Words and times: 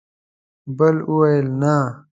بل 0.77 0.95
وویل: 1.11 1.47
نه! 1.61 1.75